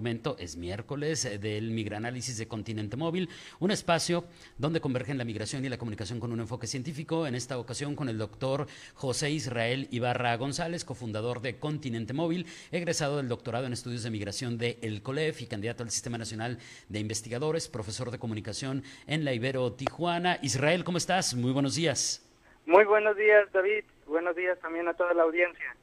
momento, 0.00 0.34
es 0.38 0.56
miércoles, 0.56 1.26
eh, 1.26 1.38
del 1.38 1.70
Migranálisis 1.70 2.38
de 2.38 2.48
Continente 2.48 2.96
Móvil, 2.96 3.28
un 3.58 3.70
espacio 3.70 4.24
donde 4.56 4.80
convergen 4.80 5.18
la 5.18 5.24
migración 5.24 5.62
y 5.62 5.68
la 5.68 5.76
comunicación 5.76 6.20
con 6.20 6.32
un 6.32 6.40
enfoque 6.40 6.66
científico, 6.66 7.26
en 7.26 7.34
esta 7.34 7.58
ocasión 7.58 7.94
con 7.94 8.08
el 8.08 8.16
doctor 8.16 8.66
José 8.94 9.30
Israel 9.30 9.88
Ibarra 9.90 10.34
González, 10.38 10.86
cofundador 10.86 11.42
de 11.42 11.58
Continente 11.58 12.14
Móvil, 12.14 12.46
egresado 12.72 13.18
del 13.18 13.28
doctorado 13.28 13.66
en 13.66 13.74
estudios 13.74 14.02
de 14.02 14.10
migración 14.10 14.56
de 14.56 14.78
El 14.80 15.02
COLEF 15.02 15.42
y 15.42 15.46
candidato 15.46 15.82
al 15.82 15.90
Sistema 15.90 16.16
Nacional 16.16 16.58
de 16.88 16.98
Investigadores, 16.98 17.68
profesor 17.68 18.10
de 18.10 18.18
comunicación 18.18 18.82
en 19.06 19.26
la 19.26 19.34
Ibero 19.34 19.70
Tijuana. 19.74 20.38
Israel, 20.40 20.82
¿cómo 20.82 20.96
estás? 20.96 21.34
Muy 21.34 21.52
buenos 21.52 21.74
días. 21.74 22.26
Muy 22.64 22.84
buenos 22.84 23.18
días, 23.18 23.52
David. 23.52 23.84
Buenos 24.06 24.34
días 24.34 24.58
también 24.60 24.88
a 24.88 24.94
toda 24.94 25.12
la 25.12 25.24
audiencia. 25.24 25.76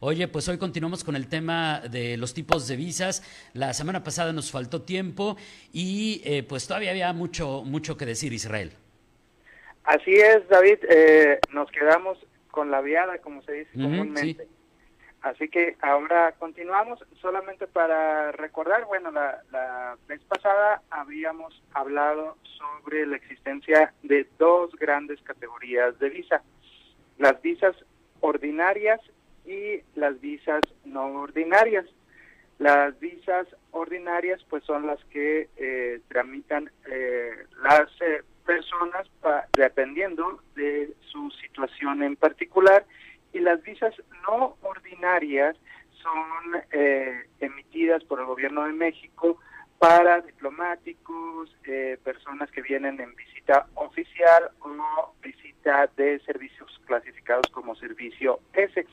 Oye, 0.00 0.28
pues 0.28 0.48
hoy 0.48 0.58
continuamos 0.58 1.04
con 1.04 1.16
el 1.16 1.28
tema 1.28 1.80
de 1.80 2.16
los 2.16 2.34
tipos 2.34 2.68
de 2.68 2.76
visas. 2.76 3.22
La 3.52 3.72
semana 3.74 4.02
pasada 4.02 4.32
nos 4.32 4.50
faltó 4.50 4.82
tiempo 4.82 5.36
y 5.72 6.22
eh, 6.24 6.42
pues 6.42 6.66
todavía 6.66 6.90
había 6.90 7.12
mucho, 7.12 7.62
mucho 7.64 7.96
que 7.96 8.06
decir, 8.06 8.32
Israel. 8.32 8.72
Así 9.84 10.14
es, 10.14 10.48
David. 10.48 10.78
Eh, 10.88 11.38
nos 11.52 11.70
quedamos 11.70 12.18
con 12.50 12.70
la 12.70 12.80
viada, 12.80 13.18
como 13.18 13.42
se 13.42 13.52
dice 13.52 13.70
comúnmente. 13.74 14.48
Así 15.22 15.48
que 15.48 15.76
ahora 15.80 16.32
continuamos 16.38 17.02
solamente 17.20 17.66
para 17.66 18.30
recordar, 18.32 18.84
bueno, 18.84 19.10
la, 19.10 19.42
la 19.50 19.96
vez 20.06 20.20
pasada 20.24 20.82
habíamos 20.90 21.62
hablado 21.72 22.36
sobre 22.58 23.06
la 23.06 23.16
existencia 23.16 23.94
de 24.02 24.28
dos 24.38 24.76
grandes 24.76 25.20
categorías 25.22 25.98
de 25.98 26.10
visa. 26.10 26.42
Las 27.16 27.40
visas 27.40 27.74
ordinarias 28.20 29.00
y 29.44 29.82
las 29.94 30.20
visas 30.20 30.60
no 30.84 31.06
ordinarias. 31.06 31.86
Las 32.58 32.98
visas 33.00 33.46
ordinarias 33.72 34.44
pues 34.48 34.64
son 34.64 34.86
las 34.86 35.02
que 35.06 35.48
eh, 35.56 36.00
tramitan 36.08 36.70
eh, 36.90 37.30
las 37.62 37.90
eh, 38.00 38.22
personas 38.46 39.08
dependiendo 39.52 40.40
de 40.54 40.92
su 41.00 41.30
situación 41.42 42.02
en 42.02 42.14
particular 42.14 42.84
y 43.32 43.40
las 43.40 43.62
visas 43.62 43.94
no 44.28 44.56
ordinarias 44.62 45.56
son 46.02 46.62
emitidas 47.40 48.04
por 48.04 48.20
el 48.20 48.26
gobierno 48.26 48.64
de 48.64 48.74
México 48.74 49.38
para 49.78 50.20
diplomáticos, 50.20 51.50
personas 52.04 52.50
que 52.50 52.60
vienen 52.60 53.00
en 53.00 53.14
visita 53.16 53.66
oficial 53.74 54.50
o 54.60 55.14
visita 55.22 55.88
de 55.96 56.20
servicios 56.20 56.80
clasificados 56.86 57.50
como 57.50 57.74
servicio 57.74 58.40
S. 58.52 58.86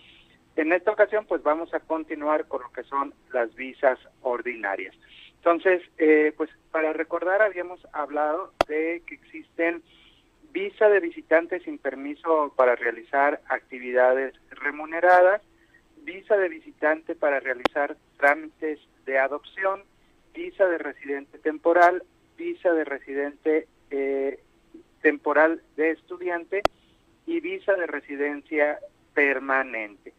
En 0.56 0.74
esta 0.74 0.92
ocasión, 0.92 1.26
pues 1.26 1.42
vamos 1.44 1.74
a 1.74 1.80
continuar 1.80 2.46
con 2.48 2.62
lo 2.62 2.72
que 2.72 2.84
son 2.84 3.14
las 3.32 3.54
visas 3.56 3.98
ordinarias. 4.22 4.96
Entonces, 5.38 5.82
eh, 5.98 6.34
pues 6.36 6.50
para 6.72 6.94
recordar, 6.94 7.42
habíamos 7.42 7.80
hablado 7.94 8.54
de 8.68 9.02
que 9.08 9.16
existen 9.16 9.82
visa 10.52 10.90
de 10.90 11.00
visitante 11.00 11.62
sin 11.62 11.78
permiso 11.78 12.54
para 12.56 12.76
realizar 12.76 13.42
actividades 13.48 14.36
remuneradas, 14.52 15.42
visa 16.04 16.36
de 16.36 16.50
visitante 16.50 17.16
para 17.16 17.40
realizar 17.40 17.96
trámites 18.18 18.80
de 19.06 19.18
adopción, 19.18 19.84
visa 20.34 20.68
de 20.68 20.78
residente 20.78 21.40
temporal, 21.40 22.04
visa 22.38 22.74
de 22.74 22.84
residente 22.84 23.68
eh, 23.90 24.40
temporal 25.02 25.64
de 25.78 25.92
estudiante 25.92 26.62
y 27.26 27.40
visa 27.40 27.74
de 27.74 27.88
residencia 27.88 28.80
permanente 29.14 30.14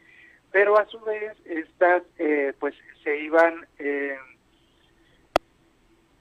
pero 0.53 0.79
a 0.79 0.87
su 0.87 1.01
vez 1.01 1.35
estas 1.47 2.03
eh, 2.19 2.53
pues 2.61 2.75
se 3.03 3.19
iban 3.19 3.67
eh, 3.79 4.17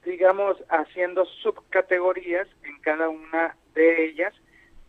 digamos 0.04 0.56
haciendo 0.70 1.24
subcategorías 1.26 2.48
en 2.64 2.80
cada 2.80 3.08
una 3.08 3.56
de 3.74 4.06
ellas 4.06 4.34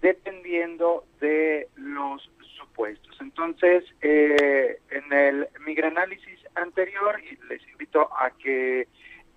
dependiendo 0.01 1.05
de 1.19 1.67
los 1.75 2.29
supuestos. 2.57 3.15
Entonces 3.21 3.83
eh, 4.01 4.79
en 4.89 5.13
el 5.13 5.47
migranálisis 5.65 6.39
anterior 6.55 7.21
y 7.21 7.37
les 7.47 7.67
invito 7.67 8.09
a 8.17 8.31
que 8.31 8.87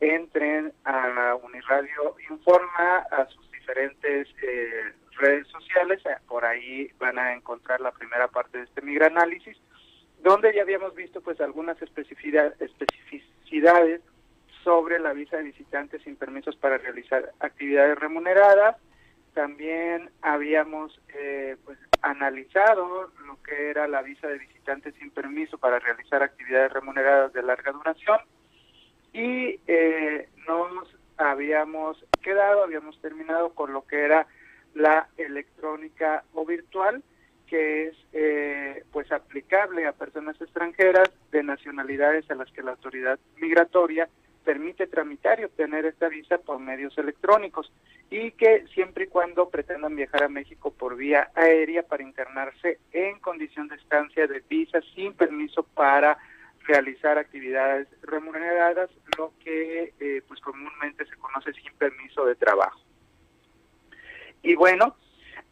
entren 0.00 0.72
a 0.84 1.34
Uniradio 1.42 2.16
Informa 2.30 2.98
a 3.10 3.26
sus 3.26 3.50
diferentes 3.50 4.28
redes 5.18 5.48
sociales 5.48 6.02
por 6.28 6.44
ahí 6.44 6.90
van 6.98 7.18
a 7.18 7.32
encontrar 7.32 7.80
la 7.80 7.90
primera 7.90 8.28
parte 8.28 8.58
de 8.58 8.64
este 8.64 8.82
migranálisis 8.82 9.55
habíamos 10.66 10.96
visto 10.96 11.20
pues 11.20 11.40
algunas 11.40 11.80
especificidades 11.80 14.00
sobre 14.64 14.98
la 14.98 15.12
visa 15.12 15.36
de 15.36 15.44
visitantes 15.44 16.02
sin 16.02 16.16
permisos 16.16 16.56
para 16.56 16.76
realizar 16.76 17.30
actividades 17.38 17.96
remuneradas. 17.96 18.76
También 19.32 20.10
habíamos 20.22 21.00
eh, 21.14 21.56
pues 21.64 21.78
analizado 22.02 23.12
lo 23.24 23.40
que 23.44 23.70
era 23.70 23.86
la 23.86 24.02
visa 24.02 24.26
de 24.26 24.38
visitantes 24.38 24.92
sin 24.98 25.12
permiso 25.12 25.56
para 25.56 25.78
realizar 25.78 26.24
actividades 26.24 26.72
remuneradas 26.72 27.32
de 27.32 27.44
larga 27.44 27.70
duración 27.70 28.18
y 29.12 29.60
eh, 29.68 30.28
nos 30.48 30.88
habíamos 31.16 32.04
quedado, 32.22 32.64
habíamos 32.64 33.00
terminado 33.00 33.50
con 33.50 33.72
lo 33.72 33.86
que 33.86 34.04
era 34.04 34.26
la 34.74 35.06
electrónica 35.16 36.24
o 36.34 36.44
virtual, 36.44 37.04
que 37.46 37.88
es 37.88 37.96
eh, 38.12 38.84
pues 38.92 39.10
aplicable 39.12 39.86
a 39.86 39.92
personas 39.92 40.40
extranjeras 40.40 41.10
de 41.30 41.42
nacionalidades 41.42 42.30
a 42.30 42.34
las 42.34 42.50
que 42.52 42.62
la 42.62 42.72
autoridad 42.72 43.18
migratoria 43.38 44.08
permite 44.44 44.86
tramitar 44.86 45.40
y 45.40 45.44
obtener 45.44 45.86
esta 45.86 46.08
visa 46.08 46.38
por 46.38 46.60
medios 46.60 46.96
electrónicos 46.98 47.72
y 48.10 48.30
que 48.32 48.64
siempre 48.72 49.04
y 49.04 49.08
cuando 49.08 49.48
pretendan 49.48 49.96
viajar 49.96 50.22
a 50.22 50.28
México 50.28 50.72
por 50.72 50.96
vía 50.96 51.30
aérea 51.34 51.82
para 51.82 52.04
internarse 52.04 52.78
en 52.92 53.18
condición 53.18 53.66
de 53.66 53.74
estancia 53.74 54.26
de 54.28 54.42
visa 54.48 54.80
sin 54.94 55.14
permiso 55.14 55.64
para 55.64 56.16
realizar 56.66 57.18
actividades 57.18 57.88
remuneradas, 58.02 58.90
lo 59.18 59.32
que 59.42 59.92
eh, 59.98 60.22
pues 60.26 60.40
comúnmente 60.40 61.06
se 61.06 61.16
conoce 61.16 61.52
sin 61.52 61.72
permiso 61.74 62.24
de 62.24 62.36
trabajo. 62.36 62.80
Y 64.42 64.54
bueno, 64.54 64.96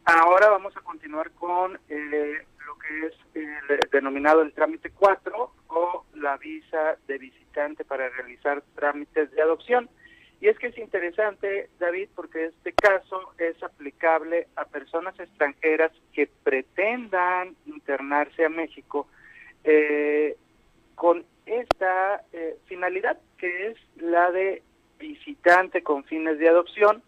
Ahora 0.05 0.51
vamos 0.51 0.77
a 0.77 0.81
continuar 0.81 1.31
con 1.31 1.79
eh, 1.89 2.45
lo 2.67 2.77
que 2.77 3.07
es 3.07 3.13
el 3.33 3.79
denominado 3.91 4.43
el 4.43 4.53
trámite 4.53 4.91
4 4.91 5.51
o 5.67 6.05
la 6.13 6.37
visa 6.37 6.97
de 7.07 7.17
visitante 7.17 7.83
para 7.83 8.09
realizar 8.09 8.63
trámites 8.75 9.31
de 9.31 9.41
adopción. 9.41 9.89
Y 10.41 10.49
es 10.49 10.59
que 10.59 10.67
es 10.67 10.77
interesante, 10.77 11.71
David, 11.79 12.09
porque 12.13 12.45
este 12.45 12.73
caso 12.73 13.33
es 13.39 13.61
aplicable 13.63 14.47
a 14.55 14.65
personas 14.65 15.19
extranjeras 15.19 15.91
que 16.13 16.29
pretendan 16.43 17.55
internarse 17.65 18.45
a 18.45 18.49
México 18.49 19.07
eh, 19.63 20.37
con 20.93 21.25
esta 21.47 22.21
eh, 22.31 22.59
finalidad, 22.65 23.17
que 23.39 23.69
es 23.69 23.77
la 23.95 24.31
de 24.31 24.61
visitante 24.99 25.81
con 25.81 26.03
fines 26.03 26.37
de 26.37 26.49
adopción 26.49 27.01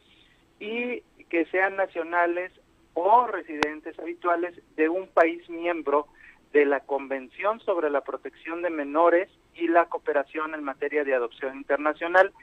y 0.60 1.04
que 1.30 1.46
sean 1.52 1.76
nacionales 1.76 2.52
o 3.00 3.28
residentes 3.28 3.98
habituales 4.00 4.60
de 4.76 4.90
un 4.90 5.08
país 5.08 5.48
miembro 5.52 6.08
de 6.52 6.66
la 6.66 6.80
Convención 6.80 7.60
sobre 7.60 7.92
la 7.92 8.02
Protección 8.02 8.64
de 8.64 8.72
Menores 8.72 9.30
y 9.54 9.68
la 9.68 9.86
Cooperación 9.86 10.56
en 10.56 10.64
materia 10.64 11.04
de 11.04 11.14
adopción 11.14 11.56
internacional 11.58 12.34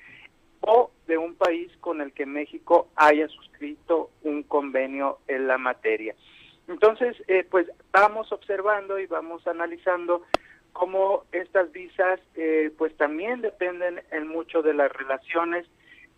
o 0.61 0.93
de 1.09 1.19
un 1.19 1.35
país 1.35 1.73
con 1.81 2.01
el 2.01 2.13
que 2.13 2.25
México 2.25 2.87
haya 2.95 3.27
suscrito 3.27 4.11
un 4.23 4.45
convenio 4.45 5.19
en 5.27 5.49
la 5.49 5.59
materia. 5.59 6.15
Entonces, 6.69 7.17
eh, 7.27 7.45
pues 7.51 7.67
vamos 7.91 8.31
observando 8.31 9.01
y 9.01 9.07
vamos 9.07 9.45
analizando 9.49 10.23
cómo 10.73 11.25
estas 11.33 11.73
visas, 11.73 12.21
eh, 12.37 12.71
pues 12.79 12.97
también 12.97 13.41
dependen 13.41 14.01
en 14.13 14.29
mucho 14.29 14.63
de 14.63 14.75
las 14.75 14.93
relaciones 14.93 15.67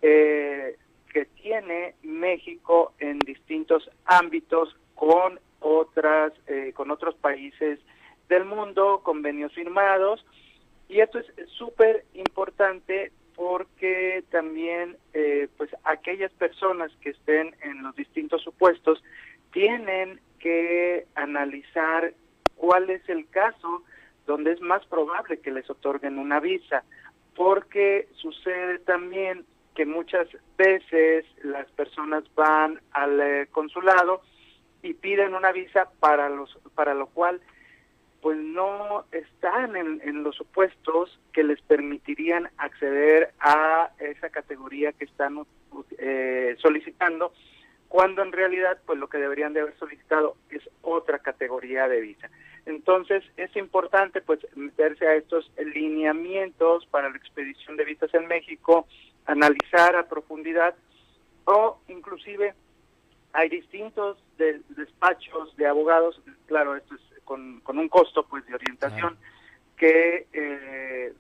eh, 0.03 0.77
que 1.17 1.25
tiene 1.25 1.95
México 2.03 2.93
en 2.99 3.19
distintos 3.21 3.89
ámbitos 4.05 4.77
con 4.95 5.41
otras 5.61 6.35
eh, 6.47 6.75
con 6.75 6.91
otros 6.91 7.15
países 7.15 7.79
del 8.29 8.45
mundo, 8.45 9.01
convenios 9.03 9.55
firmados. 9.55 10.27
Y 10.91 11.01
esto 11.01 11.19
es 11.19 11.27
súper 11.57 12.05
importante 12.13 13.13
porque 13.35 14.25
también 14.31 14.99
eh, 15.15 15.49
pues 15.57 15.71
aquellas 15.85 16.33
personas 16.33 16.93
que 17.01 17.11
estén 17.11 17.57
en 17.63 17.83
los 17.83 17.97
distintos 17.97 18.43
supuestos 18.43 19.03
tienen 19.53 20.21
que 20.39 21.07
analizar 21.15 22.13
cuál 22.57 22.91
es 22.91 23.09
el 23.09 23.27
caso 23.31 23.85
donde 24.27 24.53
es 24.53 24.61
más 24.61 24.85
probable 24.85 25.41
que 25.41 25.51
les 25.51 25.71
otorguen 25.71 26.19
una 26.19 26.41
visa 26.41 26.85
porque 27.35 28.07
sucede 28.17 28.81
también 28.81 29.47
que 29.77 29.87
muchas 29.87 30.27
veces 30.57 31.27
las 31.45 31.71
personas 31.73 32.25
van 32.35 32.81
al 32.93 33.21
eh, 33.21 33.47
consulado 33.53 34.23
y 34.83 34.95
piden 34.95 35.35
una 35.35 35.53
visa 35.53 35.91
para 36.01 36.29
los 36.31 36.59
para 36.75 36.95
lo 36.95 37.07
cual 37.09 37.41
pues 38.23 38.39
no 38.39 39.05
están 39.13 39.77
en, 39.77 40.23
los 40.25 40.35
supuestos 40.35 41.21
que 41.33 41.45
les 41.45 41.61
permitirían 41.61 42.49
acceder 42.57 43.33
a 43.39 43.93
esa 44.01 44.31
categoría 44.31 44.93
que 44.93 45.05
están 45.05 45.47
eh, 45.99 46.57
solicitando 46.59 47.33
cuando 47.87 48.23
en 48.23 48.33
realidad 48.33 48.79
pues 48.85 48.99
lo 48.99 49.09
que 49.09 49.19
deberían 49.19 49.53
de 49.53 49.61
haber 49.61 49.79
solicitado 49.79 50.37
es 50.51 50.69
otra 50.83 51.21
categoría 51.21 51.87
de 51.87 52.01
visa. 52.01 52.31
Entonces 52.67 53.23
es 53.37 53.55
importante 53.57 54.21
pues 54.21 54.41
meterse 54.57 55.07
a 55.07 55.15
estos 55.15 55.51
lineamientos 55.57 56.85
para 56.87 57.09
la 57.09 57.17
expedición 57.17 57.77
de 57.77 57.85
visas 57.85 58.13
en 58.13 58.27
México, 58.27 58.87
analizar 59.25 59.95
a 59.97 60.09
profundidad 60.09 60.75
o 61.45 61.79
inclusive 61.89 62.55
hay 63.33 63.49
distintos 63.49 64.19
despachos 64.37 65.57
de 65.57 65.67
abogados, 65.67 66.21
claro, 66.47 66.75
esto 66.75 66.95
es 66.97 67.23
con, 67.25 67.63
un 67.67 67.89
costo 67.89 68.27
pues 68.27 68.45
de 68.47 68.55
orientación 68.55 69.17
que 69.77 70.27
eh, 70.33 71.13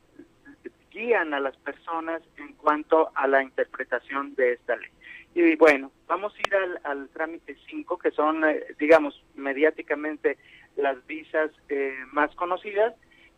guían 0.90 1.34
a 1.34 1.40
las 1.40 1.56
personas 1.58 2.22
en 2.38 2.54
cuanto 2.54 3.10
a 3.14 3.26
la 3.26 3.42
interpretación 3.42 4.34
de 4.34 4.54
esta 4.54 4.76
ley. 4.76 4.90
Y 5.34 5.54
bueno, 5.56 5.92
vamos 6.06 6.34
a 6.34 6.38
ir 6.38 6.54
al, 6.54 6.80
al 6.84 7.08
trámite 7.10 7.56
5, 7.68 7.98
que 7.98 8.10
son, 8.12 8.42
eh, 8.44 8.64
digamos, 8.78 9.22
mediáticamente 9.34 10.38
las 10.76 11.04
visas 11.06 11.50
eh, 11.68 11.94
más 12.12 12.34
conocidas, 12.34 12.94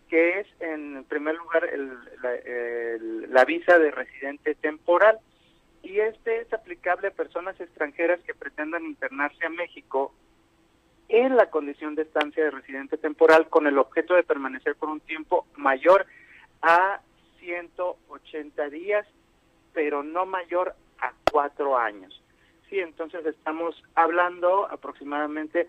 que 0.09 0.41
es 0.41 0.47
en 0.61 1.05
primer 1.05 1.37
lugar 1.37 1.65
el, 1.65 3.31
la, 3.31 3.45
visa 3.45 3.79
de 3.79 3.91
residente 3.91 4.55
temporal. 4.55 5.19
Y 5.83 6.01
este 6.01 6.41
es 6.41 6.53
aplicable 6.53 7.09
a 7.09 7.13
personas 7.13 7.61
extranjeras 7.61 8.21
que 8.21 8.35
pretendan 8.35 8.85
internarse 8.85 9.47
a 9.47 9.51
México 9.51 10.13
en 11.09 11.37
la 11.37 11.51
condición 11.51 11.95
de 11.95 12.03
estancia 12.03 12.45
de 12.45 12.51
residente 12.51 12.99
temporal 12.99 13.49
con 13.49 13.67
el 13.67 13.79
objeto 13.79 14.15
de 14.15 14.23
permanecer 14.23 14.77
por 14.77 14.89
un 14.89 15.01
tiempo 15.01 15.47
mayor 15.57 16.07
a 16.63 17.01
180 17.41 18.69
días, 18.71 19.07
pero 19.73 20.03
no 20.03 20.27
mayor 20.27 20.75
a 21.01 21.13
cuatro 21.31 21.79
años. 21.79 22.23
Sí, 22.69 22.79
entonces 22.81 23.25
estamos 23.25 23.83
hablando 23.95 24.71
aproximadamente 24.71 25.69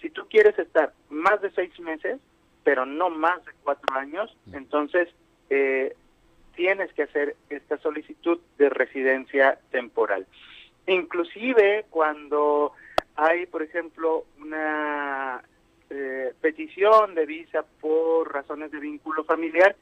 si 0.00 0.10
tú 0.10 0.26
quieres 0.28 0.58
estar 0.58 0.92
más 1.10 1.40
de 1.40 1.50
seis 1.50 1.78
meses, 1.80 2.18
pero 2.64 2.84
no 2.84 3.10
más 3.10 3.44
de 3.44 3.52
cuatro 3.62 3.96
años, 3.96 4.36
mm. 4.46 4.54
entonces 4.54 5.08
eh, 5.50 5.94
tienes 6.54 6.92
que 6.94 7.04
hacer 7.04 7.36
esta 7.50 7.78
solicitud 7.78 8.40
de 8.58 8.68
residencia 8.68 9.58
temporal. 9.70 10.26
Inclusive 10.86 11.86
cuando 11.90 12.72
hay, 13.14 13.46
por 13.46 13.62
ejemplo, 13.62 14.24
una 14.40 15.42
eh, 15.90 16.32
petición 16.40 17.14
de 17.14 17.26
visa 17.26 17.64
por 17.80 18.32
razones 18.32 18.70
de 18.70 18.80
vínculo 18.80 19.24
familiar, 19.24 19.76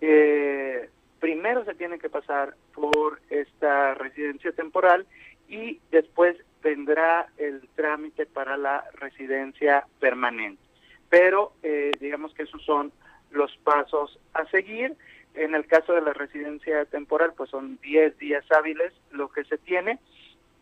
eh, 0.00 0.88
primero 1.20 1.64
se 1.64 1.74
tiene 1.74 1.98
que 1.98 2.10
pasar 2.10 2.54
por 2.74 3.20
esta 3.30 3.94
residencia 3.94 4.52
temporal 4.52 5.06
y 5.48 5.80
después 5.90 6.36
vendrá 6.62 7.28
el 7.36 7.68
trámite 7.74 8.26
para 8.26 8.56
la 8.56 8.84
residencia 8.94 9.86
permanente. 10.00 10.62
Pero 11.08 11.52
eh, 11.62 11.92
digamos 12.00 12.34
que 12.34 12.44
esos 12.44 12.62
son 12.64 12.92
los 13.30 13.56
pasos 13.58 14.18
a 14.34 14.44
seguir. 14.46 14.94
En 15.34 15.54
el 15.54 15.66
caso 15.66 15.92
de 15.92 16.00
la 16.00 16.12
residencia 16.12 16.84
temporal, 16.86 17.34
pues 17.36 17.50
son 17.50 17.78
10 17.82 18.18
días 18.18 18.44
hábiles 18.50 18.92
lo 19.10 19.28
que 19.28 19.44
se 19.44 19.58
tiene. 19.58 19.98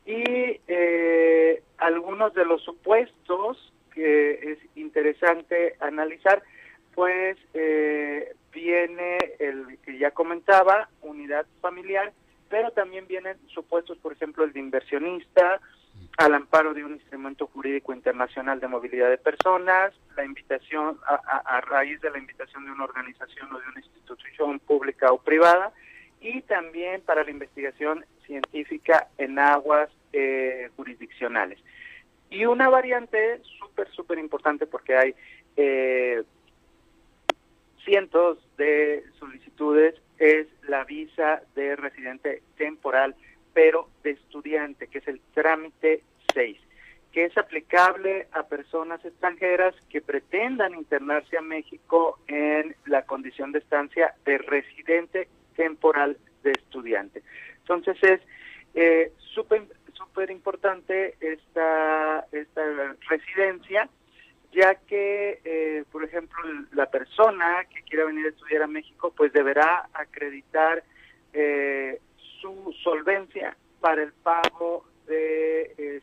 Y 0.05 0.61
eh, 0.69 1.63
algunos 1.79 2.35
de 2.35 2.45
los 2.45 2.63
supuestos 2.63 3.73
que 3.95 4.53
es 4.53 4.59
interesante 4.75 5.77
analizar, 5.81 6.43
pues 6.95 7.39
eh, 7.55 8.35
viene 8.53 9.19
el 9.39 9.79
que 9.85 9.99
ya 9.99 10.11
comentaba, 10.11 10.89
unidad 11.01 11.47
familiar, 11.61 12.13
pero 12.49 12.71
también 12.73 13.07
vienen 13.07 13.37
supuestos, 13.49 13.97
por 13.99 14.13
ejemplo, 14.13 14.45
el 14.45 14.53
de 14.53 14.61
inversionista, 14.61 15.61
al 16.17 16.35
amparo 16.35 16.75
de 16.75 16.85
un 16.85 16.93
instrumento 16.93 17.47
jurídico 17.49 17.93
internacional 17.93 18.61
de 18.61 18.69
movilidad 18.69 19.11
de 19.11 19.19
personas, 19.19 19.93
la 20.17 20.25
invitación 20.25 20.99
a, 21.07 21.61
raíz 21.61 22.01
de 22.01 22.11
la 22.11 22.19
invitación 22.19 22.65
de 22.65 22.71
una 22.71 22.85
organización 22.85 23.53
o 23.53 23.59
de 23.59 23.69
una 23.69 23.81
institución 23.81 24.61
pública 24.61 25.13
o 25.13 25.19
privada, 25.19 25.73
y 26.21 26.41
también 26.43 27.03
para 27.03 27.25
la 27.25 27.31
investigación 27.31 28.05
científica 28.27 29.09
en 29.19 29.39
aguas 29.39 29.91
eh, 30.13 30.71
jurisdiccionales. 30.77 31.59
Y 32.31 32.47
una 32.47 32.69
variante 32.69 33.41
súper, 33.59 33.91
súper 33.91 34.19
importante 34.19 34.67
porque 34.67 34.97
hay 34.97 35.15
eh, 35.57 36.23
cientos 37.85 38.39
de 38.57 39.05
solicitudes 39.19 39.95
es 40.19 40.47
la 40.69 40.85
visa 40.85 41.43
de 41.55 41.77
residente 41.77 42.43
temporal 42.57 43.15
pero 43.55 43.89
de 44.03 44.11
estudiante, 44.11 44.89
que 44.89 44.99
es 44.99 45.09
el 45.09 45.21
trámite 45.33 46.03
6, 46.35 46.59
que 47.13 47.25
es 47.27 47.39
aplicable 47.39 48.27
a 48.33 48.43
personas 48.43 49.03
extranjeras 49.05 49.75
que 49.89 50.01
pretendan 50.01 50.75
internarse 50.75 51.39
a 51.39 51.43
México 51.43 52.19
en 52.27 52.75
la 52.87 53.03
condición 53.03 53.53
de 53.53 53.61
estancia 53.61 54.15
de 54.25 54.39
residente 54.39 55.29
temporal 55.55 56.19
de 56.43 56.51
estudiante. 56.51 57.23
Entonces 57.61 57.97
es 58.03 58.21
eh, 58.75 59.13
súper 59.33 60.31
importante 60.31 61.15
esta, 61.21 62.27
esta 62.33 62.97
residencia, 63.09 63.89
ya 64.53 64.75
que, 64.75 65.41
eh, 65.45 65.85
por 65.91 66.05
ejemplo, 66.05 66.39
la 66.73 66.87
persona 66.87 67.65
que 67.73 67.83
quiera 67.83 68.05
venir 68.05 68.27
a 68.27 68.31
estudiar 68.31 68.63
a 68.63 68.67
México, 68.67 69.13
pues 69.17 69.33
deberá 69.33 69.89
acreditar 69.93 70.83
eh, 71.33 72.01
su 72.41 72.75
solvencia 72.83 73.57
para 73.81 74.03
el 74.03 74.13
pago 74.13 74.85
de, 75.07 76.01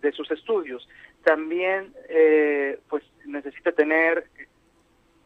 de, 0.00 0.12
sus 0.12 0.30
estudios. 0.30 0.88
También 1.22 1.94
eh, 2.08 2.80
pues 2.88 3.04
necesita 3.26 3.72
tener, 3.72 4.26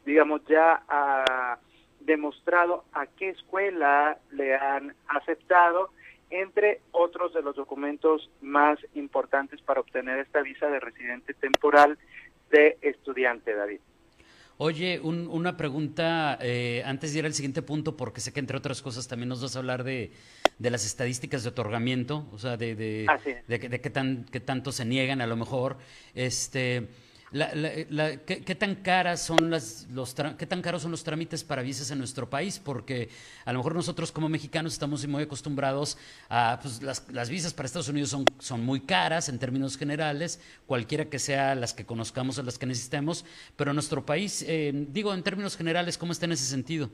digamos, 0.04 0.43
ya 0.54 0.82
ah, 0.88 1.58
demostrado 2.00 2.84
a 2.92 3.06
qué 3.06 3.30
escuela 3.30 4.18
le 4.30 4.54
han 4.54 4.94
aceptado, 5.08 5.90
entre 6.30 6.80
otros 6.92 7.34
de 7.34 7.42
los 7.42 7.56
documentos 7.56 8.30
más 8.40 8.78
importantes 8.94 9.60
para 9.62 9.80
obtener 9.80 10.18
esta 10.20 10.42
visa 10.42 10.68
de 10.68 10.78
residente 10.80 11.34
temporal 11.34 11.98
de 12.50 12.78
estudiante, 12.82 13.54
David. 13.54 13.80
Oye, 14.56 15.00
una 15.00 15.56
pregunta 15.56 16.38
eh, 16.40 16.82
antes 16.86 17.12
de 17.12 17.18
ir 17.18 17.26
al 17.26 17.34
siguiente 17.34 17.62
punto, 17.62 17.96
porque 17.96 18.20
sé 18.20 18.32
que 18.32 18.38
entre 18.38 18.56
otras 18.56 18.80
cosas 18.80 19.08
también 19.08 19.28
nos 19.28 19.42
vas 19.42 19.56
a 19.56 19.58
hablar 19.58 19.82
de, 19.82 20.12
de 20.60 20.70
las 20.70 20.86
estadísticas 20.86 21.42
de 21.42 21.48
otorgamiento, 21.48 22.28
o 22.32 22.38
sea, 22.38 22.56
de, 22.56 22.76
de, 22.76 23.06
de, 23.48 23.58
de, 23.58 23.80
qué, 23.80 23.90
tan, 23.90 24.24
qué 24.30 24.38
tanto 24.38 24.70
se 24.70 24.84
niegan 24.84 25.20
a 25.20 25.26
lo 25.26 25.34
mejor. 25.34 25.76
Este, 26.14 26.86
la, 27.34 28.16
¿qué, 28.24 28.54
tan 28.54 28.76
caras 28.76 29.20
son 29.20 29.50
los 29.50 29.86
qué 30.38 30.46
tan 30.46 30.62
caros 30.62 30.82
son 30.82 30.92
los 30.92 31.02
trámites 31.02 31.42
para 31.42 31.62
visas 31.62 31.90
en 31.90 31.98
nuestro 31.98 32.30
país? 32.30 32.60
Porque 32.64 33.08
a 33.44 33.52
lo 33.52 33.58
mejor 33.58 33.74
nosotros 33.74 34.12
como 34.12 34.28
mexicanos 34.28 34.72
estamos 34.72 35.04
muy 35.08 35.24
acostumbrados 35.24 35.98
a 36.28 36.60
pues, 36.62 36.80
las, 36.80 37.10
las 37.12 37.28
visas 37.28 37.52
para 37.52 37.66
Estados 37.66 37.88
Unidos 37.88 38.10
son, 38.10 38.24
son 38.38 38.64
muy 38.64 38.82
caras 38.82 39.28
en 39.28 39.40
términos 39.40 39.76
generales, 39.76 40.40
cualquiera 40.66 41.06
que 41.06 41.18
sea 41.18 41.56
las 41.56 41.74
que 41.74 41.84
conozcamos 41.84 42.38
o 42.38 42.44
las 42.44 42.56
que 42.56 42.66
necesitemos, 42.66 43.26
pero 43.56 43.72
nuestro 43.72 44.06
país, 44.06 44.44
eh, 44.46 44.70
digo 44.72 45.12
en 45.12 45.24
términos 45.24 45.56
generales, 45.56 45.98
¿cómo 45.98 46.12
está 46.12 46.26
en 46.26 46.32
ese 46.32 46.44
sentido? 46.44 46.88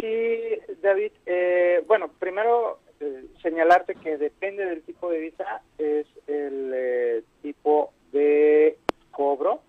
Sí, 0.00 0.60
David. 0.80 1.10
Eh, 1.26 1.82
bueno, 1.88 2.12
primero 2.20 2.78
eh, 3.00 3.24
señalarte 3.42 3.96
que 3.96 4.16
depende 4.16 4.64
del 4.64 4.82
tipo 4.82 5.10
de 5.10 5.18
visa, 5.18 5.62
es 5.76 6.06
el 6.28 7.24
tipo 7.42 7.92
de 8.12 8.78
cobro. 9.10 9.60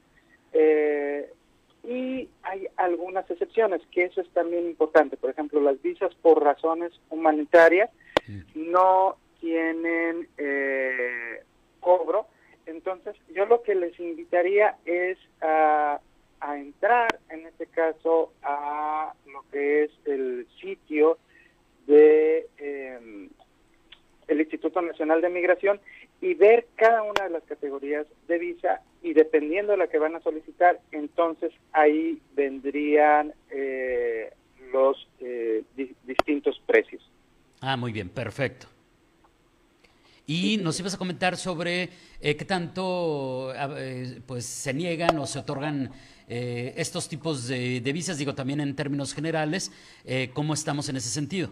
Eh, 0.53 1.31
y 1.83 2.29
hay 2.43 2.67
algunas 2.75 3.29
excepciones, 3.29 3.81
que 3.91 4.05
eso 4.05 4.21
es 4.21 4.29
también 4.31 4.65
importante. 4.65 5.15
Por 5.15 5.29
ejemplo, 5.29 5.61
las 5.61 5.81
visas 5.81 6.13
por 6.15 6.43
razones 6.43 6.91
humanitarias 7.09 7.89
no 8.55 9.15
tienen 9.39 10.27
eh, 10.37 11.43
cobro. 11.79 12.27
Entonces, 12.65 13.15
yo 13.33 13.45
lo 13.45 13.63
que 13.63 13.75
les 13.75 13.97
invitaría 13.99 14.75
es 14.85 15.17
a, 15.41 16.01
a 16.41 16.57
entrar, 16.57 17.19
en 17.29 17.45
este 17.45 17.67
caso, 17.67 18.33
a 18.43 19.13
lo 19.31 19.45
que 19.49 19.85
es 19.85 19.91
el 20.05 20.45
sitio 20.59 21.17
de 21.85 22.47
eh, 22.57 23.26
Instituto 24.77 24.81
Nacional 24.81 25.21
de 25.21 25.29
Migración 25.29 25.79
y 26.21 26.33
ver 26.33 26.67
cada 26.75 27.03
una 27.03 27.23
de 27.23 27.29
las 27.29 27.43
categorías 27.43 28.07
de 28.27 28.37
visa 28.37 28.81
y 29.01 29.13
dependiendo 29.13 29.73
de 29.73 29.77
la 29.77 29.87
que 29.87 29.99
van 29.99 30.15
a 30.15 30.21
solicitar, 30.21 30.79
entonces 30.91 31.51
ahí 31.71 32.19
vendrían 32.35 33.33
eh, 33.51 34.33
los 34.71 35.07
distintos 36.05 36.61
precios. 36.65 37.01
Ah, 37.61 37.77
muy 37.77 37.91
bien, 37.91 38.09
perfecto. 38.09 38.67
Y 40.25 40.57
nos 40.57 40.79
ibas 40.79 40.95
a 40.95 40.97
comentar 40.97 41.37
sobre 41.37 41.89
qué 42.21 42.45
tanto 42.45 43.53
pues 44.25 44.45
se 44.45 44.73
niegan 44.73 45.17
o 45.19 45.25
se 45.25 45.39
otorgan 45.39 45.91
estos 46.27 47.07
tipos 47.07 47.47
de, 47.47 47.79
de, 47.79 47.93
visas, 47.93 48.17
digo 48.17 48.35
también 48.35 48.59
en 48.59 48.75
términos 48.75 49.13
generales, 49.13 49.71
¿cómo 50.33 50.53
estamos 50.53 50.89
en 50.89 50.97
ese 50.97 51.09
sentido? 51.09 51.51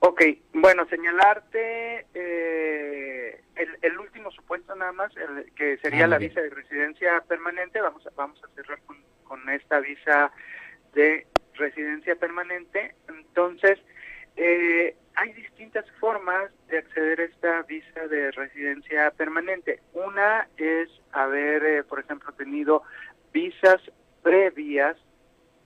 Ok, 0.00 0.22
bueno, 0.52 0.86
señalarte 0.88 2.06
eh, 2.14 3.40
el, 3.82 3.98
último 3.98 4.30
supuesto 4.30 4.74
nada 4.74 4.92
más, 4.92 5.12
que 5.54 5.78
sería 5.78 6.04
ah, 6.04 6.08
la 6.08 6.18
visa 6.18 6.40
de 6.40 6.50
residencia 6.50 7.22
permanente, 7.26 7.80
vamos 7.80 8.06
a, 8.06 8.10
vamos 8.14 8.42
a 8.44 8.48
cerrar 8.54 8.78
con, 8.84 8.96
esta 9.48 9.80
visa 9.80 10.30
de 10.94 11.26
residencia 11.54 12.14
permanente. 12.16 12.94
Entonces, 13.08 13.78
eh, 14.36 14.94
hay 15.14 15.32
distintas 15.32 15.84
formas 15.98 16.50
de 16.68 16.78
acceder 16.78 17.20
a 17.20 17.24
esta 17.24 17.62
visa 17.62 18.06
de 18.08 18.30
residencia 18.32 19.10
permanente. 19.12 19.80
Una 19.94 20.48
es 20.56 20.88
haber, 21.12 21.64
eh, 21.64 21.84
por 21.84 22.00
ejemplo, 22.00 22.32
tenido 22.32 22.82
visas 23.32 23.80
previas 24.22 24.96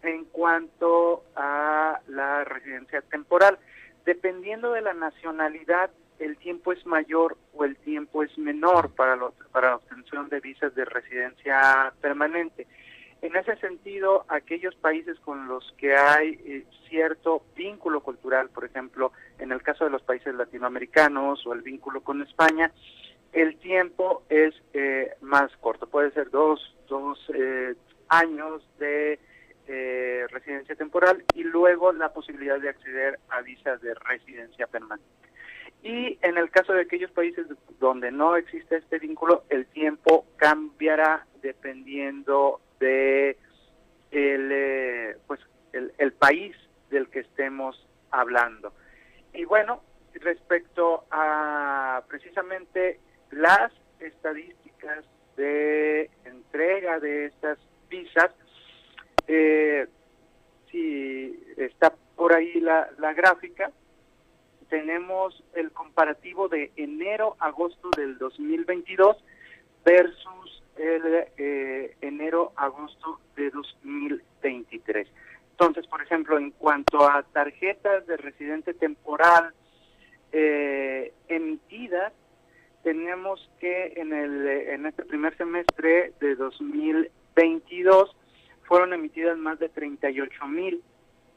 en 0.03 0.25
cuanto 0.27 1.25
a 1.37 2.01
la 2.09 2.45
residencia 2.45 3.03
temporal. 3.03 3.59
Dependiendo 4.05 4.73
de 4.73 4.83
la 4.83 4.95
nacionalidad, 4.95 5.91
el 6.19 6.37
tiempo 6.37 6.73
es 6.73 6.85
mayor 6.87 7.37
o 7.55 7.65
el 7.65 7.77
tiempo 7.77 8.23
es 8.23 8.37
menor 8.39 8.95
para, 8.95 9.19
para 9.53 9.71
la 9.71 9.77
obtención 9.77 10.29
de 10.29 10.41
visas 10.41 10.75
de 10.75 10.85
residencia 10.85 11.93
permanente. 12.01 12.67
En 13.23 13.37
ese 13.37 13.57
sentido, 13.57 14.25
aquellos 14.29 14.75
países 14.77 15.19
con 15.21 15.47
los 15.47 15.75
que 15.77 15.95
hay 15.95 16.41
eh, 16.45 16.65
cierto 16.89 17.43
vínculo 17.55 18.01
cultural, 18.01 18.49
por 18.49 18.65
ejemplo, 18.65 19.13
en 19.39 19.53
el 19.53 19.63
caso 19.63 19.85
de 19.85 19.91
los 19.91 20.03
países 20.03 20.35
latinoamericanos 20.35 21.47
o 21.47 21.53
el 21.53 21.61
vínculo 21.61 22.01
con 22.03 22.23
España, 22.23 22.73
el 23.33 23.59
tiempo 23.59 24.23
es 24.29 24.55
eh, 24.73 25.13
más 25.21 25.55
corto, 25.59 25.87
puede 25.87 26.11
ser 26.13 26.31
dos, 26.31 26.77
dos 26.89 27.19
eh, 27.35 27.75
años 28.09 28.63
de 28.79 29.21
eh, 29.73 30.27
residencia 30.31 30.75
temporal 30.75 31.23
y 31.33 31.45
luego 31.45 31.93
la 31.93 32.13
posibilidad 32.13 32.59
de 32.59 32.71
acceder 32.71 33.21
a 33.29 33.41
visas 33.41 33.81
de 33.81 33.95
residencia 33.95 34.67
permanente. 34.67 35.09
Y 35.85 36.19
en 36.23 36.37
el 36.39 36.51
caso 36.51 36.73
de 36.73 36.83
aquellos 36.83 37.13
países 37.13 37.47
donde 37.79 38.11
no 38.11 38.35
existe 38.35 38.79
este 38.79 38.99
vínculo, 38.99 39.45
el 39.49 39.67
tiempo 39.67 40.27
cambiará 40.39 41.25
dependiendo 41.41 42.61
de 42.81 43.39
el, 44.11 44.49
eh, 44.53 45.17
pues, 45.29 45.39
el, 45.73 46.13
país 46.15 46.57
del 46.91 47.09
que 47.09 47.21
estemos 47.21 47.87
hablando. 48.11 48.73
Y 49.33 49.45
bueno, 49.45 49.85
respecto 50.15 51.05
a 51.13 52.03
precisamente 52.09 52.99
las 53.31 53.71
estadísticas 54.01 55.05
de 55.37 56.11
entrega 56.25 56.99
de 56.99 57.27
estas 57.27 57.59
visas, 57.89 58.35
eh, 59.33 59.87
si 60.71 61.41
está 61.57 61.95
por 62.17 62.35
ahí 62.35 62.61
la, 62.61 62.89
gráfica, 63.15 63.71
tenemos 64.69 65.45
el 65.55 65.71
comparativo 65.71 66.49
de 66.49 66.73
enero-agosto 66.75 67.91
del 67.97 68.19
2022 68.19 69.17
versus 69.85 70.63
el 70.77 71.27
eh, 71.39 71.97
enero-agosto 72.01 73.21
de 73.37 73.51
2023. 73.51 75.07
Entonces, 75.53 75.87
por 75.87 76.03
ejemplo, 76.03 76.37
en 76.37 76.51
cuanto 76.51 77.09
a 77.09 77.23
tarjetas 77.23 78.07
de 78.09 78.17
residente 78.17 78.75
temporal 78.75 79.55
eh, 80.33 81.13
emitidas, 81.29 82.13
tenemos 82.83 83.49
que 83.61 83.93
en, 83.97 84.13
el, 84.13 84.47
en 84.49 84.87
este 84.87 85.05
primer 85.05 85.37
semestre 85.37 86.15
de 86.19 86.35
2022 86.35 88.17
fueron 88.71 88.93
emitidas 88.93 89.37
más 89.37 89.59
de 89.59 89.69
38 89.69 90.47
mil, 90.47 90.81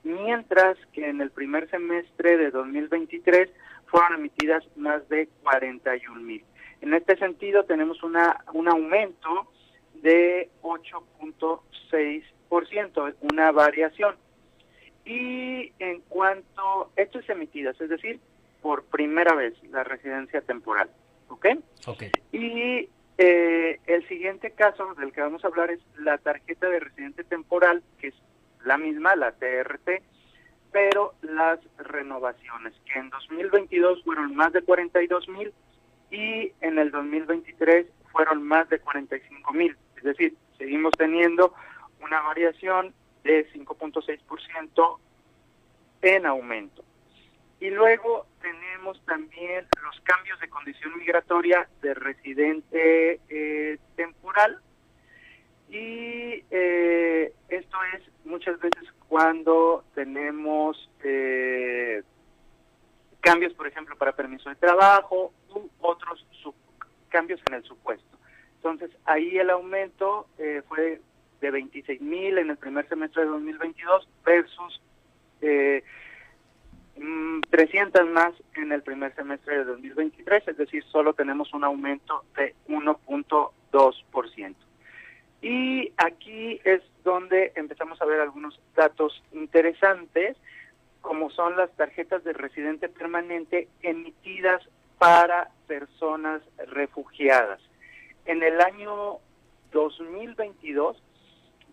mientras 0.04 0.78
que 0.94 1.10
en 1.10 1.20
el 1.20 1.32
primer 1.32 1.68
semestre 1.72 2.38
de 2.38 2.52
2023 2.52 3.50
fueron 3.88 4.20
emitidas 4.20 4.64
más 4.76 5.10
de 5.10 5.28
41 5.42 6.22
mil. 6.22 6.46
En 6.82 6.94
este 6.94 7.18
sentido 7.18 7.64
tenemos 7.64 8.04
una, 8.04 8.46
un 8.54 8.70
aumento 8.70 9.48
de 10.04 10.52
8.6%, 10.62 13.16
una 13.22 13.52
variación. 13.52 14.16
Y 15.04 15.72
en 15.80 16.02
cuanto, 16.02 16.92
esto 16.96 17.18
es 17.18 17.28
emitidas, 17.32 17.82
es 17.82 17.90
decir, 17.90 18.20
por 18.62 18.84
primera 18.84 19.34
vez 19.34 19.56
la 19.72 19.84
residencia 19.84 20.42
temporal, 20.42 20.92
¿ok? 21.30 21.48
Ok. 21.88 22.04
Y 22.32 22.90
eh, 23.18 23.80
el 23.86 24.08
siguiente 24.08 24.52
caso 24.52 24.94
del 24.96 25.12
que 25.12 25.22
vamos 25.22 25.44
a 25.44 25.48
hablar 25.48 25.72
es 25.72 25.80
la 25.98 26.18
tarjeta 26.18 26.68
de 26.68 26.80
residente 26.80 27.24
temporal, 27.24 27.84
que 28.00 28.08
es 28.08 28.16
la 28.66 28.78
misma, 28.78 29.16
la 29.16 29.32
TRT, 29.34 30.02
pero 30.72 31.14
las 31.22 31.60
renovaciones, 31.78 32.74
que 32.86 33.00
en 33.00 33.10
2022 33.10 34.04
fueron 34.04 34.36
más 34.36 34.52
de 34.54 34.64
42 34.64 35.30
mil 35.30 35.54
y 36.10 36.52
en 36.62 36.80
el 36.80 36.92
2023 36.92 37.88
fueron 38.12 38.44
más 38.44 38.68
de 38.70 38.80
45 38.80 39.54
mil. 39.54 39.78
Es 39.98 40.04
decir, 40.04 40.36
seguimos 40.58 40.92
teniendo 40.98 41.54
una 42.02 42.22
variación 42.22 42.94
de 43.24 43.48
5.6% 43.54 44.98
en 46.02 46.26
aumento. 46.26 46.84
Y 47.60 47.70
luego 47.70 48.26
también 49.06 49.66
los 49.82 50.00
cambios 50.02 50.40
de 50.40 50.50
condición 50.50 50.98
migratoria 50.98 51.68
de 51.82 51.94
residente 51.94 53.20
eh, 53.30 53.80
temporal. 53.96 54.60
Y 55.70 56.44
eh, 56.52 57.34
esto 57.50 57.78
es 57.96 58.04
muchas 58.26 58.60
veces 58.60 58.84
cuando 59.08 59.86
tenemos 59.96 60.90
eh, 61.04 62.04
cambios, 63.22 63.54
por 63.54 63.68
ejemplo, 63.68 63.96
para 63.96 64.12
permiso 64.12 64.50
de 64.50 64.56
trabajo 64.56 65.34
u 65.50 65.70
otros 65.80 66.26
cambios 67.10 67.40
en 67.48 67.56
el 67.56 67.64
supuesto. 67.64 68.18
Entonces, 68.58 68.92
ahí 69.06 69.38
el 69.38 69.50
aumento 69.50 70.28
fue 70.68 71.02
de 71.42 71.52
26 71.52 72.02
mil 72.02 72.38
en 72.38 72.50
el 72.50 72.58
primer 72.58 72.88
semestre 72.88 73.24
de 73.24 73.30
2022 73.30 74.08
versus 74.26 74.82
300 77.50 78.06
mm, 78.06 78.12
más 78.12 78.34
en 78.56 78.72
el 78.72 78.82
primer 78.82 79.14
semestre 79.16 79.60
de 79.60 79.66
2023, 79.66 80.48
es 80.48 80.58
decir, 80.58 80.84
solo 80.86 81.14
tenemos 81.14 81.54
un 81.54 81.64
aumento 81.64 82.24
de 82.36 82.56
1.2%. 82.68 84.56
Y 85.42 85.92
aquí 85.98 86.62
es 86.64 86.82
donde 87.04 87.52
empezamos 87.56 88.02
a 88.02 88.06
ver 88.06 88.22
algunos 88.22 88.60
datos 88.76 89.22
interesantes, 89.34 90.38
como 91.02 91.30
son 91.32 91.58
las 91.58 91.70
tarjetas 91.76 92.24
de 92.24 92.32
residente 92.32 92.88
permanente 92.88 93.68
emitidas 93.82 94.62
para 94.98 95.50
personas 95.68 96.42
refugiadas. 96.68 97.60
En 98.26 98.42
el 98.42 98.62
año 98.62 99.18
2022 99.74 101.04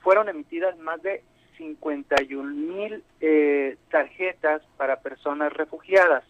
fueron 0.00 0.28
emitidas 0.28 0.76
más 0.78 1.00
de 1.02 1.22
51 1.60 2.54
mil 2.54 3.04
eh, 3.20 3.76
tarjetas 3.90 4.62
para 4.78 5.00
personas 5.00 5.52
refugiadas. 5.52 6.24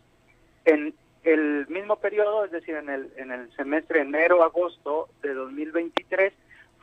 En 0.65 0.93
el 1.23 1.69
mismo 1.69 1.97
periodo, 1.97 2.45
es 2.45 2.51
decir, 2.51 2.75
en 2.75 2.89
el, 2.89 3.13
en 3.17 3.31
el 3.31 3.55
semestre 3.55 4.01
enero-agosto 4.01 5.09
de 5.23 5.33
2023, 5.35 6.33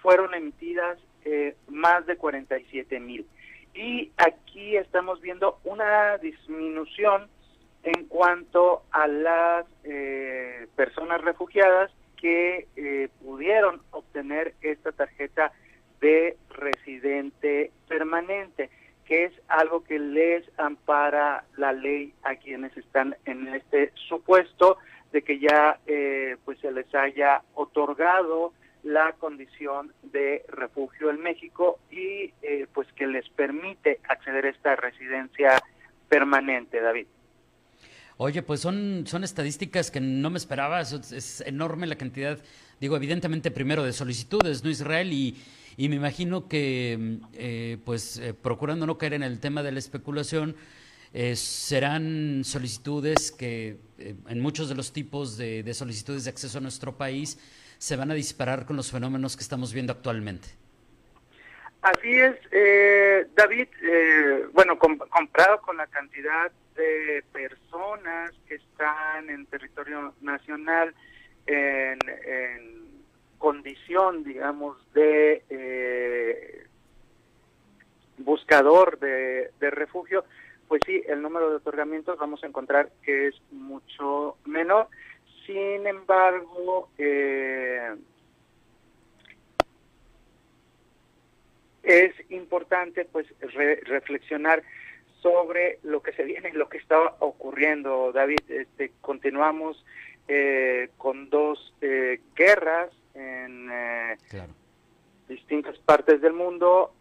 fueron 0.02 0.34
emitidas 0.34 0.98
eh, 1.26 1.58
más 1.68 2.06
de 2.06 2.16
47 2.16 3.02
mil. 3.02 3.28
Y 3.74 4.12
aquí 4.16 4.78
estamos 4.78 5.20
viendo 5.20 5.60
una 5.66 6.18
disminución 6.20 7.28
en 7.84 8.06
cuanto 8.06 8.84
a 8.92 9.08
las 9.08 9.66
eh, 9.84 10.68
personas 10.78 11.20
refugiadas 11.22 11.92
que 12.16 12.68
pudieron 13.22 13.80
obtener 13.92 14.56
esta 14.62 14.92
tarjeta 14.92 15.52
de 16.02 16.38
residente 16.50 17.72
permanente, 17.88 18.70
que 19.06 19.26
es 19.26 19.34
algo 19.48 19.84
que 19.84 20.00
les 20.00 20.44
ampara 20.58 21.46
la 21.56 21.72
ley 21.72 22.14
a 22.24 22.36
quienes 22.36 22.76
están 22.78 23.16
en 23.26 23.48
este 23.48 23.92
supuesto 24.08 24.78
de 25.12 25.22
que 25.22 25.40
ya 25.40 25.80
eh, 25.88 26.36
pues 26.44 26.60
se 26.60 26.72
les 26.72 26.94
haya 26.94 27.42
otorgado 27.54 28.54
la 28.84 29.14
condición 29.14 29.94
de 30.04 30.44
refugio 30.50 31.10
en 31.10 31.22
México 31.22 31.80
y 31.90 32.34
eh, 32.42 32.68
pues 32.74 32.92
que 32.94 33.08
les 33.08 33.28
permite 33.30 34.00
acceder 34.08 34.46
a 34.46 34.50
esta 34.50 34.76
residencia 34.76 35.62
permanente, 36.10 36.80
David. 36.80 37.08
Oye, 38.20 38.42
pues 38.42 38.62
son, 38.62 39.04
son 39.06 39.24
estadísticas 39.24 39.92
que 39.92 40.02
no 40.02 40.32
me 40.32 40.40
esperaba, 40.40 40.82
es, 40.82 41.44
enorme 41.46 41.86
la 41.86 41.98
cantidad, 41.98 42.40
digo, 42.82 42.96
evidentemente 42.96 43.52
primero 43.52 43.84
de 43.84 43.94
solicitudes, 43.94 44.64
¿no, 44.64 44.72
Israel? 44.72 45.14
Y, 45.14 45.38
y 45.78 45.88
me 45.88 45.98
imagino 45.98 46.48
que, 46.48 47.20
eh, 47.34 47.78
pues, 47.86 48.18
eh, 48.18 48.34
procurando 48.34 48.88
no 48.88 48.98
caer 48.98 49.14
en 49.14 49.22
el 49.22 49.40
tema 49.40 49.62
de 49.62 49.72
la 49.72 49.78
especulación, 49.78 50.56
eh, 51.14 51.36
serán 51.36 52.42
solicitudes 52.44 53.32
que 53.32 53.78
en 54.00 54.42
muchos 54.42 54.68
de 54.68 54.76
los 54.76 54.92
tipos 54.92 55.38
de, 55.38 55.62
de, 55.62 55.74
solicitudes 55.76 56.24
de 56.24 56.32
acceso 56.32 56.58
a 56.58 56.62
nuestro 56.62 56.98
país 56.98 57.38
se 57.78 57.96
van 57.96 58.10
a 58.10 58.16
disparar 58.16 58.66
con 58.66 58.76
los 58.76 58.90
fenómenos 58.90 59.38
que 59.38 59.44
estamos 59.44 59.74
viendo 59.74 59.94
actualmente. 59.94 60.50
Así 61.82 62.20
es, 62.20 62.36
David, 63.36 63.68
bueno, 64.52 64.78
comprado 64.78 65.62
con 65.62 65.78
la 65.78 65.88
cantidad 65.88 66.52
de 66.76 67.24
personas 67.32 68.32
que 68.48 68.56
están 68.56 69.30
en 69.30 69.46
territorio 69.46 70.14
nacional 70.22 70.94
en, 71.48 72.00
condición, 73.38 74.24
digamos, 74.24 74.78
de 74.94 75.44
eh, 75.50 76.66
buscador 78.18 78.98
de, 79.00 79.52
refugio, 79.60 80.26
pues 80.68 80.82
sí, 80.86 81.04
el 81.08 81.22
número 81.22 81.50
de 81.50 81.58
otorgamientos 81.58 82.18
vamos 82.18 82.44
a 82.44 82.48
encontrar 82.48 82.90
que 83.04 83.28
es 83.28 83.36
mucho 83.52 84.38
menor. 84.46 84.88
Sin 85.46 85.86
embargo, 85.86 86.90
eh, 86.98 87.96
es 91.88 92.14
importante 92.32 93.06
pues 93.06 93.26
reflexionar 93.86 94.62
sobre 95.22 95.80
lo 95.84 96.02
que 96.02 96.12
se 96.12 96.24
viene 96.24 96.52
lo 96.52 96.68
que 96.68 96.78
está 96.78 97.16
ocurriendo, 97.20 98.12
David. 98.12 98.42
Este, 98.50 98.92
continuamos 99.00 99.84
eh, 100.28 100.90
con 100.98 101.30
dos 101.30 101.74
eh, 101.80 102.20
guerras 102.36 102.90
en 103.14 103.70
eh, 103.72 104.18
distintas 105.30 105.78
partes 105.80 106.22
del 106.22 106.34
mundo. 106.34 106.94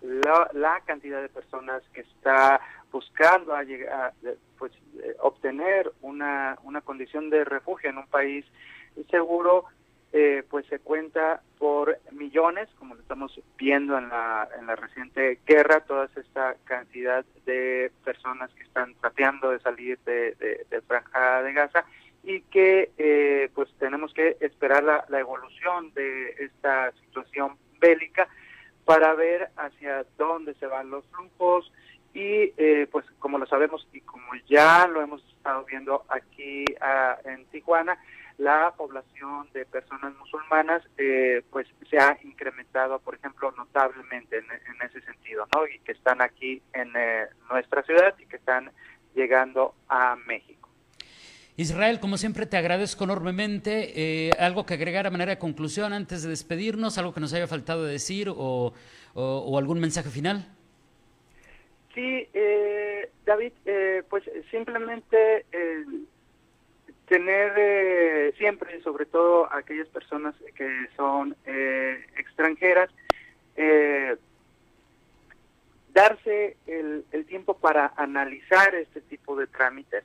La, 0.00 0.80
cantidad 0.84 1.20
de 1.20 1.28
personas 1.28 1.82
que 1.92 2.02
está 2.02 2.60
buscando 2.92 3.52
a 3.52 3.64
llegar, 3.64 4.12
pues, 4.58 4.70
obtener 5.18 5.90
una, 6.02 6.56
una 6.62 6.80
condición 6.82 7.28
de 7.30 7.44
refugio 7.44 7.90
en 7.90 7.98
un 7.98 8.06
país 8.06 8.44
seguro 9.10 9.64
eh, 10.18 10.44
pues 10.48 10.64
se 10.68 10.78
cuenta 10.78 11.42
por 11.58 11.98
millones, 12.10 12.70
como 12.78 12.94
lo 12.94 13.02
estamos 13.02 13.38
viendo 13.58 13.98
en 13.98 14.08
la, 14.08 14.48
en 14.58 14.66
la 14.66 14.74
reciente 14.74 15.40
guerra, 15.46 15.80
toda 15.80 16.08
esta 16.16 16.56
cantidad 16.64 17.22
de 17.44 17.92
personas 18.02 18.50
que 18.54 18.62
están 18.62 18.94
tratando 18.94 19.50
de 19.50 19.60
salir 19.60 19.98
de, 20.06 20.34
de, 20.70 20.80
Franja 20.86 21.42
de 21.42 21.52
Gaza 21.52 21.84
y 22.22 22.40
que 22.40 22.92
eh, 22.96 23.50
pues 23.54 23.68
tenemos 23.78 24.14
que 24.14 24.38
esperar 24.40 24.84
la, 24.84 25.04
la 25.10 25.20
evolución 25.20 25.92
de 25.92 26.30
esta 26.38 26.92
situación 26.92 27.58
bélica 27.78 28.26
para 28.86 29.12
ver 29.12 29.50
hacia 29.58 30.06
dónde 30.16 30.54
se 30.54 30.66
van 30.66 30.88
los 30.88 31.04
flujos 31.08 31.70
y 32.14 32.54
eh, 32.56 32.88
pues 32.90 33.04
como 33.18 33.36
lo 33.36 33.44
sabemos 33.44 33.86
y 33.92 34.00
como 34.00 34.34
ya 34.48 34.86
lo 34.86 35.02
hemos 35.02 35.22
estado 35.36 35.66
viendo 35.66 36.06
aquí 36.08 36.64
ah, 36.80 37.18
en 37.26 37.44
Tijuana, 37.48 37.98
la 38.38 38.74
población 38.76 39.48
de 39.54 39.64
personas 39.64 40.14
musulmanas 40.16 40.82
eh, 40.98 41.42
pues 41.50 41.66
se 41.88 41.98
ha 41.98 42.18
incrementado, 42.22 42.98
por 42.98 43.14
ejemplo, 43.14 43.50
notablemente 43.52 44.38
en, 44.38 44.46
ese 44.82 45.00
sentido, 45.00 45.46
¿no? 45.54 45.66
Y 45.66 45.78
que 45.80 45.92
están 45.92 46.20
aquí 46.20 46.60
en 46.74 46.92
eh, 46.94 47.26
nuestra 47.50 47.82
ciudad 47.82 48.14
y 48.18 48.26
que 48.26 48.36
están 48.36 48.70
llegando 49.14 49.74
a 49.88 50.16
México. 50.26 50.68
Israel, 51.56 51.98
como 52.00 52.18
siempre, 52.18 52.44
te 52.44 52.58
agradezco 52.58 53.04
enormemente. 53.04 53.92
Eh, 53.96 54.30
¿Algo 54.38 54.66
que 54.66 54.74
agregar 54.74 55.06
a 55.06 55.10
manera 55.10 55.30
de 55.30 55.38
conclusión 55.38 55.94
antes 55.94 56.22
de 56.22 56.28
despedirnos? 56.28 56.98
¿Algo 56.98 57.14
que 57.14 57.20
nos 57.20 57.32
haya 57.32 57.46
faltado 57.46 57.84
decir 57.84 58.28
o, 58.28 58.74
o 59.14 59.58
algún 59.58 59.80
mensaje 59.80 60.10
final? 60.10 60.46
Sí, 61.94 62.28
David, 63.24 63.52
pues 64.10 64.24
simplemente 64.50 65.46
tener 67.06 67.52
eh, 67.56 68.34
siempre, 68.36 68.80
sobre 68.82 69.06
todo 69.06 69.52
aquellas 69.52 69.88
personas 69.88 70.34
que 70.54 70.68
son 70.96 71.36
eh, 71.46 72.04
extranjeras, 72.18 72.90
eh, 73.56 74.16
darse 75.92 76.56
el, 76.66 77.04
tiempo 77.26 77.56
para 77.58 77.92
analizar 77.96 78.74
este 78.74 79.00
tipo 79.00 79.34
de 79.36 79.46
trámites, 79.46 80.04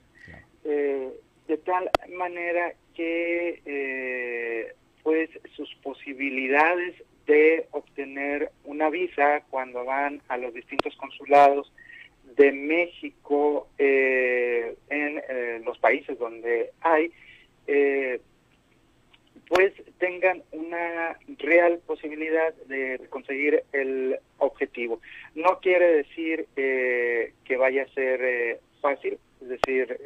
de 0.63 1.57
tal 1.65 1.89
manera 2.15 2.73
que 2.95 4.73
pues 5.03 5.29
sus 5.55 5.73
posibilidades 5.83 6.95
de 7.25 7.67
obtener 7.71 8.51
una 8.63 8.89
visa 8.89 9.41
cuando 9.49 9.83
van 9.83 10.21
a 10.29 10.37
los 10.37 10.53
distintos 10.53 10.95
consulados 10.95 11.71
de 12.35 12.51
México 12.51 13.67
eh, 13.77 14.75
en 14.89 15.21
eh, 15.29 15.61
los 15.65 15.77
países 15.79 16.17
donde 16.17 16.71
hay, 16.81 17.11
eh, 17.67 18.19
pues 19.47 19.73
tengan 19.97 20.43
una 20.51 21.17
real 21.37 21.79
posibilidad 21.85 22.53
de 22.67 23.01
conseguir 23.09 23.63
el 23.73 24.17
objetivo. 24.37 25.01
No 25.35 25.59
quiere 25.59 25.97
decir 25.97 26.47
que 26.55 27.57
vaya 27.57 27.83
a 27.83 27.93
ser 27.93 28.59
fácil, 28.79 29.17
es 29.41 29.47
decir, 29.49 29.99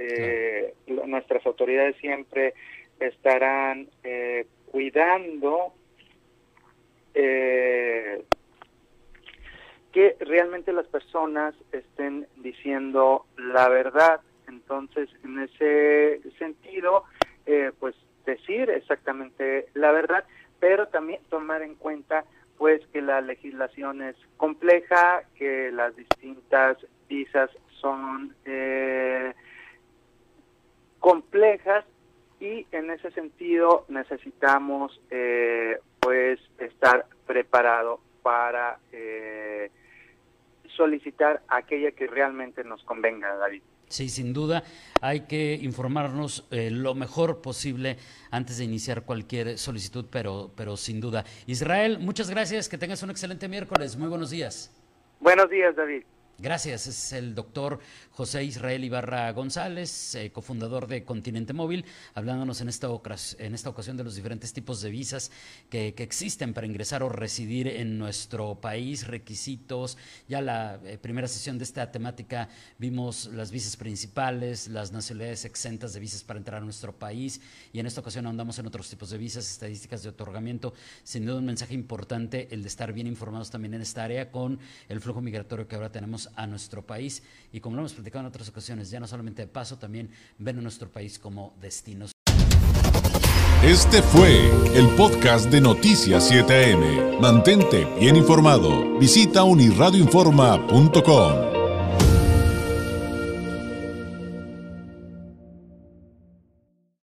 nuestras 0.87 1.45
autoridades 1.45 1.95
siempre 1.97 2.55
estarán 2.99 3.87
cuidando 4.71 5.73
que 9.95 10.17
realmente 10.19 10.73
las 10.73 10.87
personas 10.87 11.55
estén 11.71 12.27
diciendo 12.35 13.25
la 13.37 13.69
verdad. 13.69 14.19
Entonces, 14.49 15.07
en 15.23 15.39
ese 15.39 16.19
sentido, 16.37 17.05
eh, 17.45 17.71
pues 17.79 17.95
decir 18.25 18.69
exactamente 18.69 19.67
la 19.73 19.93
verdad, 19.93 20.25
pero 20.59 20.89
también 20.89 21.21
tomar 21.29 21.61
en 21.61 21.75
cuenta 21.75 22.25
pues 22.57 22.85
que 22.87 23.01
la 23.01 23.21
legislación 23.21 24.01
es 24.01 24.17
compleja, 24.35 25.23
que 25.35 25.71
las 25.71 25.95
distintas 25.95 26.77
visas 27.07 27.49
son 27.79 28.35
eh, 28.43 29.33
complejas 30.99 31.85
y 32.41 32.67
en 32.73 32.91
ese 32.91 33.11
sentido 33.11 33.85
necesitamos 33.87 34.99
eh, 35.09 35.79
pues 36.01 36.41
estar 36.59 37.05
preparado 37.25 38.01
para 38.23 38.79
eh, 38.91 39.71
solicitar 40.75 41.41
aquella 41.47 41.91
que 41.91 42.07
realmente 42.07 42.63
nos 42.63 42.83
convenga, 42.83 43.35
David. 43.35 43.61
Sí, 43.87 44.09
sin 44.09 44.33
duda, 44.33 44.63
hay 45.01 45.21
que 45.21 45.59
informarnos 45.61 46.47
eh, 46.51 46.71
lo 46.71 46.95
mejor 46.95 47.41
posible 47.41 47.97
antes 48.31 48.57
de 48.57 48.63
iniciar 48.63 49.03
cualquier 49.03 49.57
solicitud, 49.57 50.05
pero, 50.11 50.51
pero 50.55 50.75
sin 50.75 50.99
duda. 50.99 51.23
Israel, 51.45 51.99
muchas 51.99 52.29
gracias, 52.29 52.67
que 52.67 52.77
tengas 52.77 53.03
un 53.03 53.11
excelente 53.11 53.47
miércoles. 53.47 53.95
Muy 53.95 54.09
buenos 54.09 54.31
días. 54.31 54.71
Buenos 55.19 55.49
días, 55.49 55.75
David. 55.75 56.03
Gracias, 56.37 56.85
es 56.87 57.13
el 57.13 57.33
doctor 57.33 57.79
José 58.11 58.43
Israel 58.43 58.83
Ibarra 58.83 59.31
González, 59.31 60.15
eh, 60.15 60.31
cofundador 60.33 60.85
de 60.85 61.05
Continente 61.05 61.53
Móvil, 61.53 61.85
hablándonos 62.13 62.59
en 62.59 62.67
esta, 62.67 62.89
en 63.39 63.55
esta 63.55 63.69
ocasión 63.69 63.95
de 63.95 64.03
los 64.03 64.15
diferentes 64.15 64.51
tipos 64.51 64.81
de 64.81 64.89
visas 64.89 65.31
que, 65.69 65.95
existen 65.97 66.53
para 66.53 66.67
ingresar 66.67 67.03
o 67.03 67.09
residir 67.09 67.69
en 67.69 67.97
nuestro 67.97 68.55
país, 68.55 69.07
requisitos. 69.07 69.97
Ya 70.27 70.41
la 70.41 70.77
eh, 70.83 70.97
primera 70.97 71.29
sesión 71.29 71.57
de 71.57 71.63
esta 71.63 71.89
temática 71.89 72.49
vimos 72.77 73.27
las 73.27 73.49
visas 73.49 73.77
principales, 73.77 74.67
las 74.67 74.91
nacionalidades 74.91 75.45
exentas 75.45 75.93
de 75.93 76.01
visas 76.01 76.25
para 76.25 76.37
entrar 76.37 76.61
a 76.61 76.65
nuestro 76.65 76.91
país 76.91 77.39
y 77.71 77.79
en 77.79 77.85
esta 77.85 78.01
ocasión 78.01 78.27
andamos 78.27 78.59
en 78.59 78.67
otros 78.67 78.89
tipos 78.89 79.09
de 79.09 79.17
visas, 79.17 79.49
estadísticas 79.49 80.03
de 80.03 80.09
otorgamiento. 80.09 80.73
Sin 81.03 81.25
duda 81.25 81.37
un 81.37 81.45
mensaje 81.45 81.73
importante 81.73 82.49
el 82.51 82.61
de 82.61 82.67
estar 82.67 82.91
bien 82.91 83.07
informados 83.07 83.49
también 83.49 83.73
en 83.73 83.81
esta 83.81 84.03
área 84.03 84.31
con 84.31 84.59
el 84.89 84.99
flujo 84.99 85.21
migratorio 85.21 85.65
que 85.67 85.75
ahora 85.75 85.91
tenemos 85.91 86.24
a 86.35 86.47
nuestro 86.47 86.85
país 86.85 87.23
y 87.51 87.59
como 87.59 87.75
lo 87.75 87.81
hemos 87.81 87.93
platicado 87.93 88.21
en 88.21 88.27
otras 88.27 88.49
ocasiones, 88.49 88.89
ya 88.89 88.99
no 88.99 89.07
solamente 89.07 89.43
de 89.43 89.47
paso, 89.47 89.77
también 89.77 90.09
ven 90.37 90.59
a 90.59 90.61
nuestro 90.61 90.89
país 90.89 91.19
como 91.19 91.53
destinos. 91.61 92.11
Este 93.63 94.01
fue 94.01 94.49
el 94.75 94.87
podcast 94.95 95.49
de 95.49 95.59
Noticias 95.59 96.31
7am. 96.31 97.19
Mantente 97.19 97.85
bien 97.99 98.15
informado. 98.15 98.97
Visita 98.99 99.43
unirradioinforma.com. 99.43 101.54